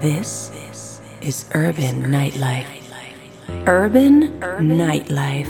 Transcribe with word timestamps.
This 0.00 0.50
is 1.22 1.46
Urban 1.54 2.02
Nightlife. 2.10 2.66
Urban 3.66 4.40
Nightlife. 4.40 5.46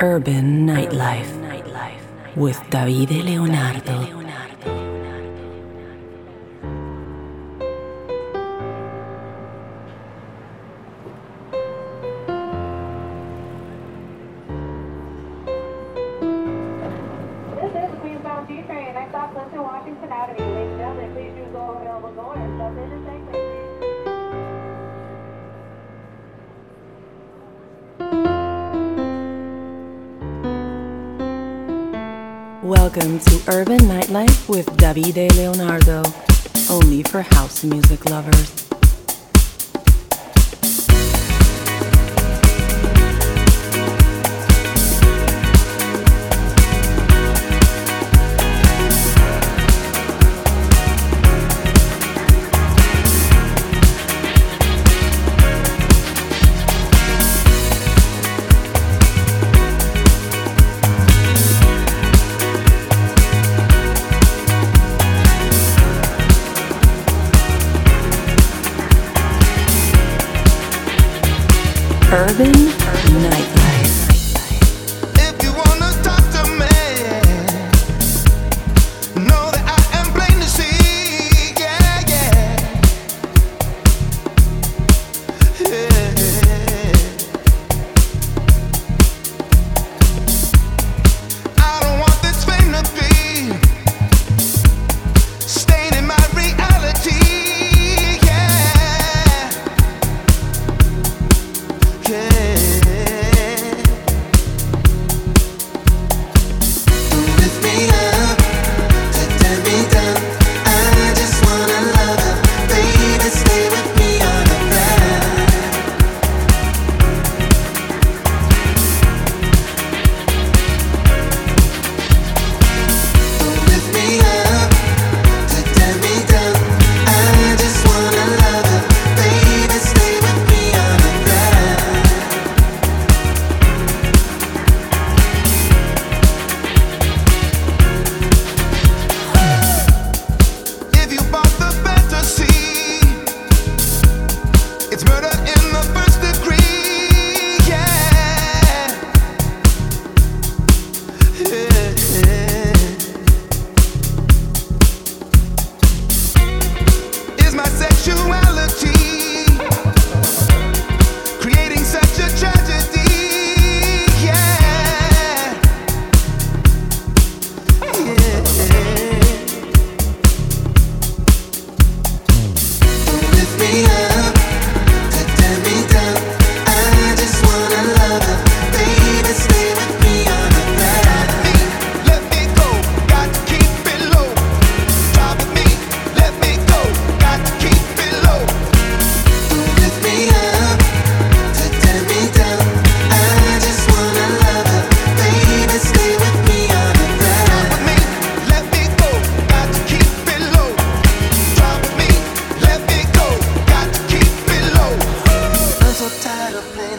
Urban 0.00 0.66
Nightlife. 0.66 2.36
With 2.36 2.56
Davide 2.70 3.24
Leonardo. 3.24 4.23
Urban 33.54 33.78
Nightlife 33.82 34.48
with 34.48 34.66
Davide 34.78 35.30
Leonardo. 35.36 36.02
Only 36.68 37.04
for 37.04 37.22
house 37.22 37.62
music 37.62 38.04
lovers. 38.10 38.63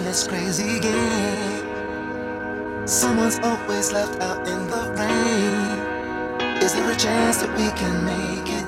this 0.06 0.28
crazy 0.28 0.80
game. 0.80 1.66
Someone's 2.88 3.40
always 3.40 3.92
left 3.92 4.22
out 4.22 4.48
in 4.48 4.68
the 4.68 4.84
rain. 5.00 5.80
Is 6.62 6.74
there 6.76 6.92
a 6.92 6.96
chance 6.96 7.38
that 7.38 7.50
we 7.58 7.72
can 7.72 8.06
make 8.06 8.48
it? 8.60 8.68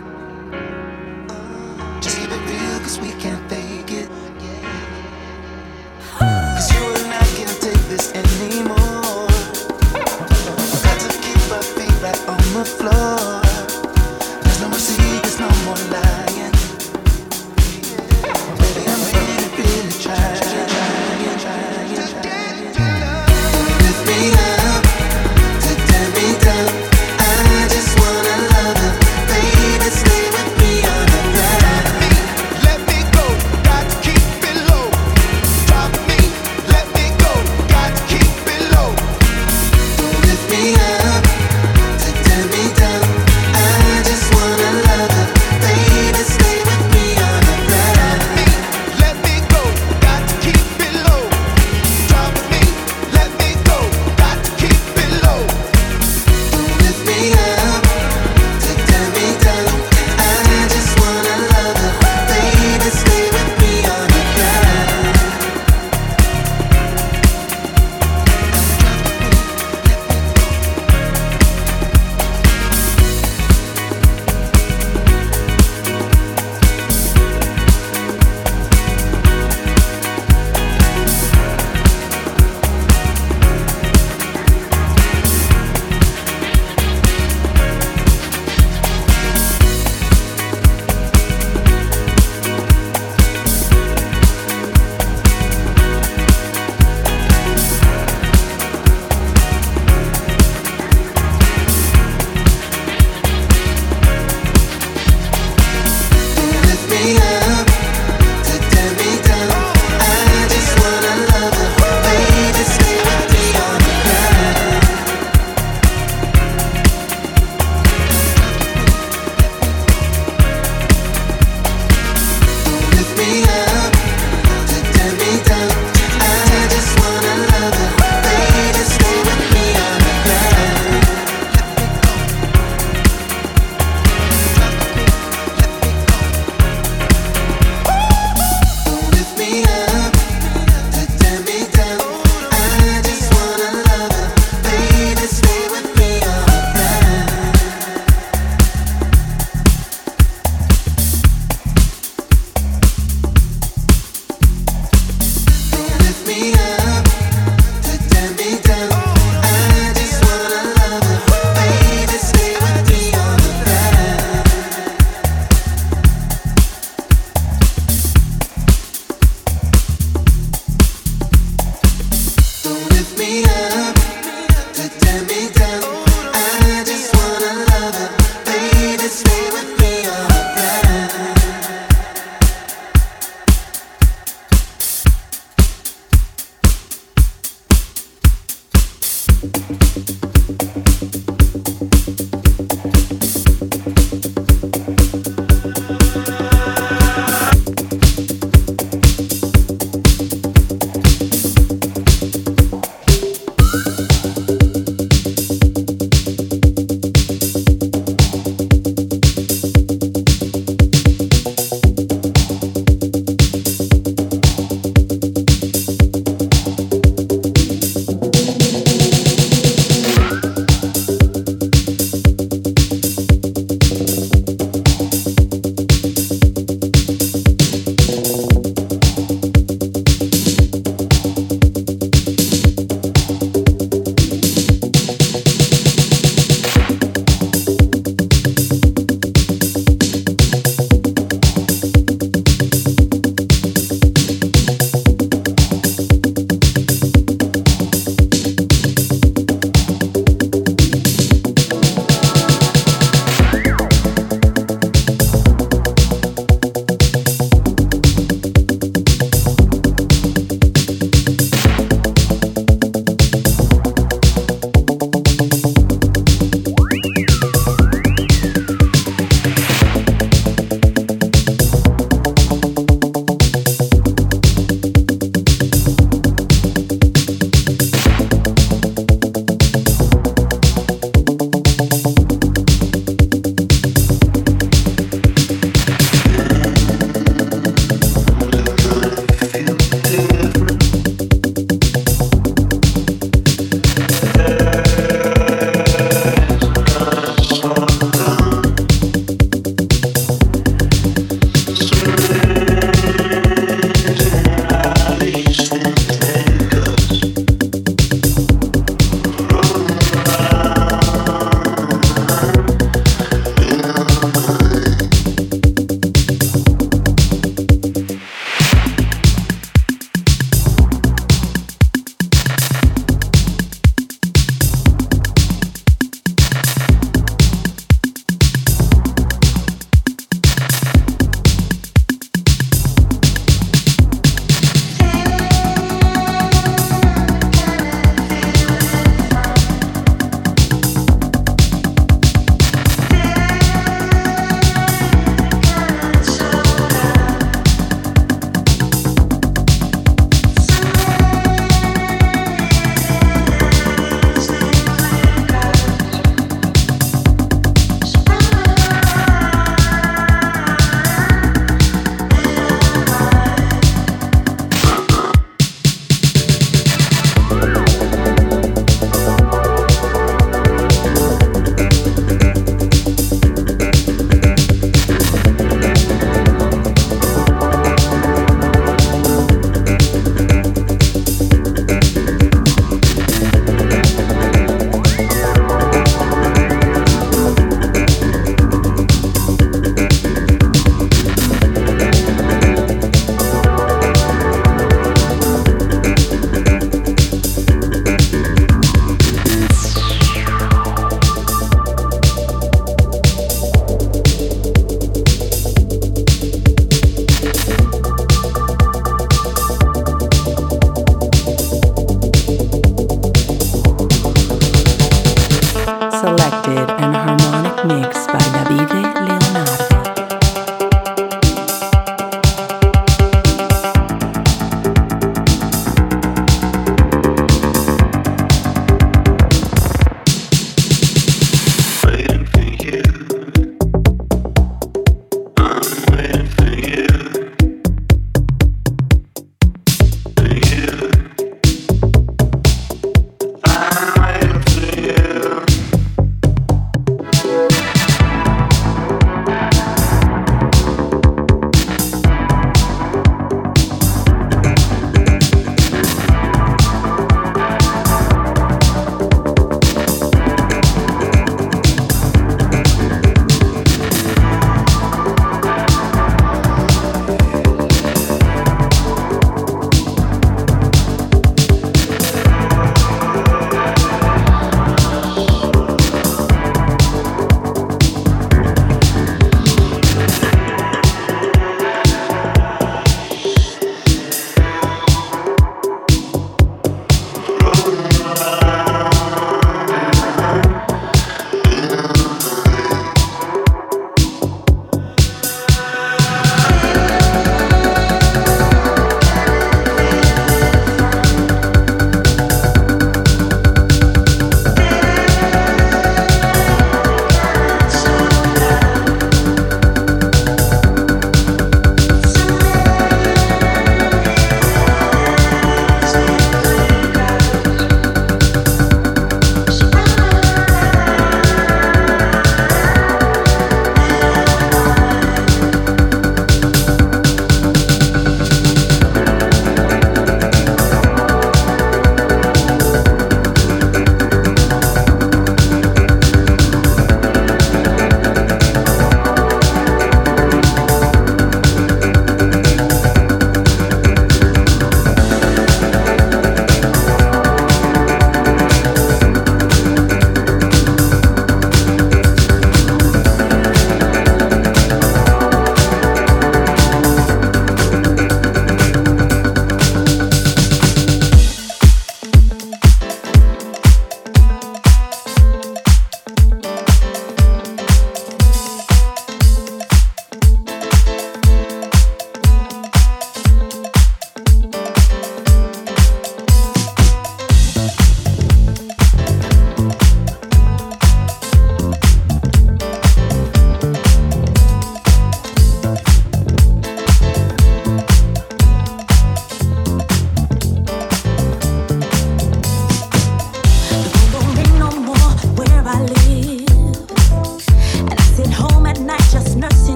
Just 2.01 2.17
keep 2.17 2.31
it 2.31 2.41
real, 2.49 2.79
cause 2.79 2.99
we 2.99 3.11
can. 3.21 3.36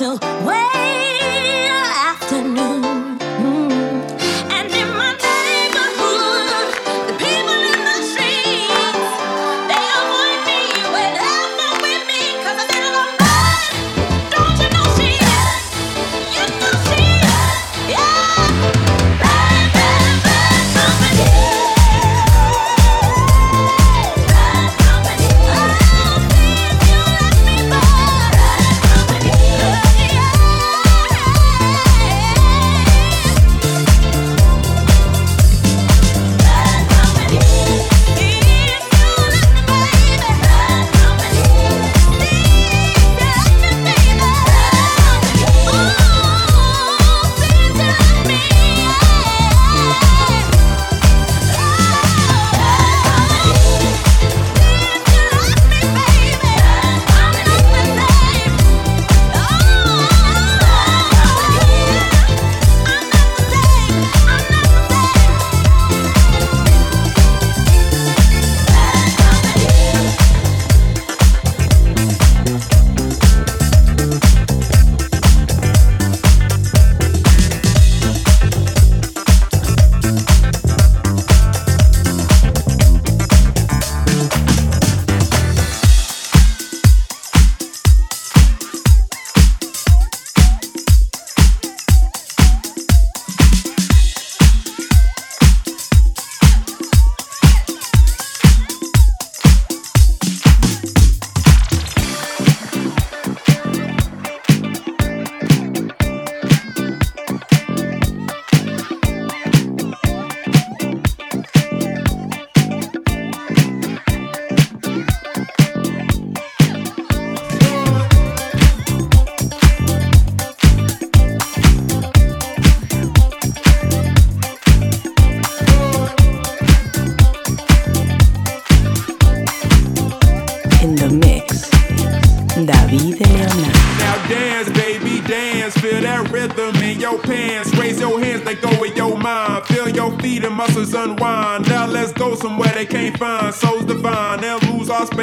Until 0.00 0.16
when 0.46 0.57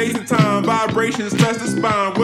space 0.06 0.18
and 0.18 0.28
time. 0.28 0.64
Vibrations 0.64 1.34
touch 1.34 1.56
the 1.56 1.66
spine. 1.66 2.15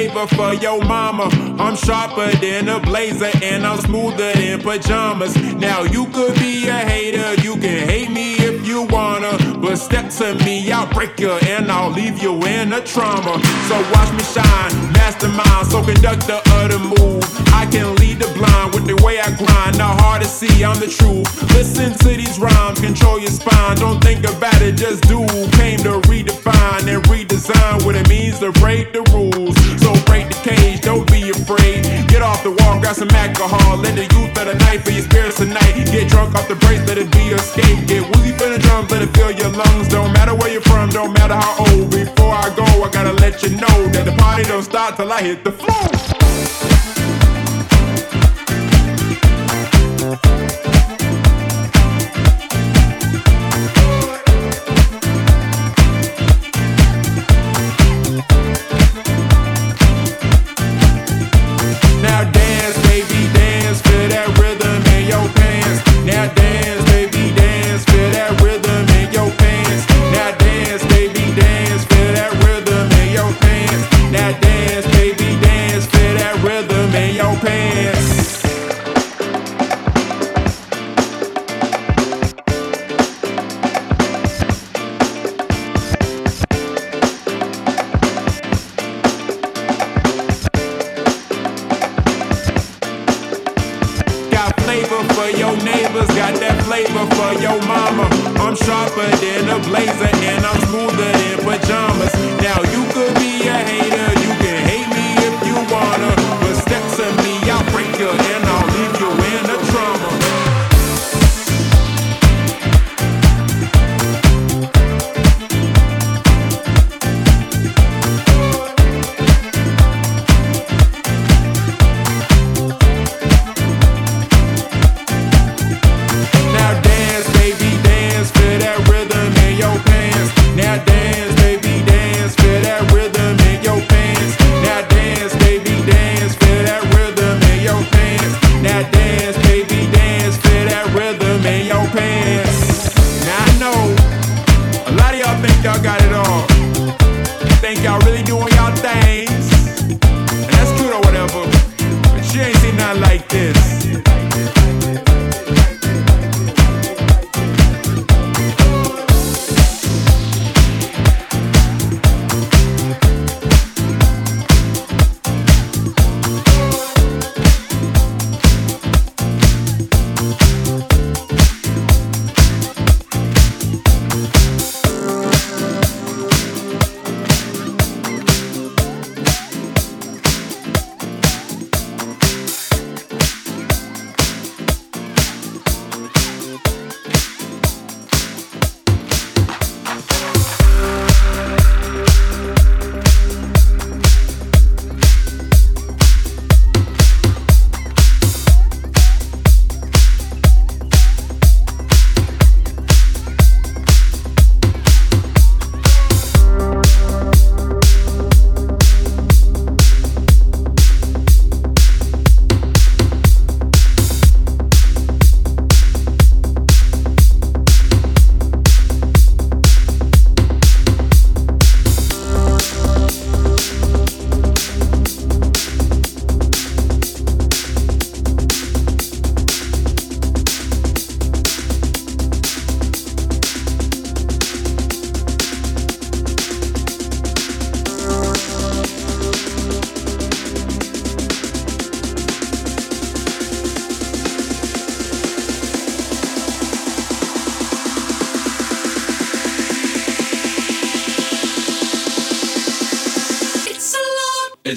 flavor 0.00 0.26
for 0.28 0.54
your 0.54 0.82
mama. 0.84 1.28
I'm 1.58 1.76
sharper 1.76 2.30
than 2.38 2.68
a 2.68 2.80
blazer 2.80 3.30
and 3.42 3.66
I'm 3.66 3.78
smoother 3.80 4.32
than 4.32 4.60
pajamas. 4.60 5.36
Now 5.54 5.82
you 5.82 6.06
could 6.06 6.34
be 6.36 6.68
a 6.68 6.78
hater, 6.78 7.34
you 7.42 7.54
can 7.54 7.86
hate 7.86 8.10
me 8.10 8.34
if 8.36 8.66
you 8.66 8.84
want 8.84 9.19
a 9.70 9.76
step 9.76 10.10
to 10.10 10.34
me, 10.44 10.72
I'll 10.72 10.92
break 10.92 11.20
you 11.20 11.30
and 11.30 11.70
I'll 11.70 11.90
leave 11.90 12.20
you 12.20 12.34
in 12.42 12.72
a 12.72 12.80
trauma. 12.80 13.38
So 13.68 13.76
watch 13.92 14.10
me 14.12 14.24
shine, 14.24 14.72
mastermind, 14.92 15.66
so 15.68 15.84
conduct 15.84 16.26
the 16.26 16.42
other 16.58 16.78
move. 16.78 17.22
I 17.54 17.66
can 17.70 17.94
lead 17.96 18.18
the 18.18 18.26
blind 18.34 18.74
with 18.74 18.86
the 18.86 18.96
way 19.04 19.20
I 19.20 19.30
grind, 19.36 19.76
The 19.76 19.84
hard 19.84 20.22
to 20.22 20.28
see, 20.28 20.64
I'm 20.64 20.80
the 20.80 20.88
truth. 20.88 21.28
Listen 21.54 21.92
to 21.92 22.08
these 22.08 22.38
rhymes, 22.38 22.80
control 22.80 23.20
your 23.20 23.30
spine, 23.30 23.76
don't 23.76 24.02
think 24.02 24.26
about 24.26 24.60
it, 24.62 24.74
just 24.74 25.02
do. 25.04 25.20
Came 25.60 25.78
to 25.86 26.00
redefine 26.10 26.88
and 26.88 27.02
redesign 27.04 27.84
what 27.84 27.94
it 27.94 28.08
means 28.08 28.40
to 28.40 28.50
break 28.52 28.92
the 28.92 29.02
rules. 29.14 29.54
So 29.78 29.92
break 30.10 30.26
the 30.28 30.40
cage, 30.50 30.80
don't 30.80 31.06
be 31.06 31.30
afraid. 31.30 31.86
Get 32.10 32.20
off 32.22 32.42
the 32.42 32.50
wall, 32.50 32.80
grab 32.80 32.96
some 32.96 33.10
alcohol. 33.10 33.78
Let 33.78 33.94
the 33.94 34.06
youth 34.14 34.34
of 34.40 34.46
the 34.50 34.56
night 34.66 34.82
for 34.82 34.90
your 34.90 35.06
spirits 35.06 35.36
tonight. 35.38 35.72
Get 35.94 36.08
drunk 36.08 36.34
off 36.34 36.48
the 36.48 36.56
brakes, 36.56 36.82
let 36.88 36.98
it 36.98 37.10
be 37.12 37.22
your 37.30 37.38
escape. 37.38 37.86
Get 37.86 38.02
woozy 38.10 38.32
for 38.32 38.48
the 38.50 38.58
drums, 38.58 38.90
let 38.90 39.02
it 39.02 39.10
fill 39.16 39.30
your 39.30 39.50
lungs. 39.50 39.88
Don't 39.88 40.12
matter 40.12 40.34
where 40.34 40.50
you're 40.52 40.66
from, 40.72 40.90
don't 40.90 41.12
matter 41.12 41.34
how 41.34 41.64
old. 41.70 41.90
Before 41.90 42.34
I 42.34 42.48
go, 42.56 42.66
I 42.84 42.90
gotta 42.90 43.14
let 43.24 43.42
you 43.44 43.50
know 43.50 43.78
that 43.94 44.04
the 44.04 44.14
party 44.18 44.42
don't 44.44 44.64
start 44.64 44.96
till 44.96 45.12
I 45.12 45.22
hit 45.22 45.44
the 45.44 45.52
floor. 45.52 46.19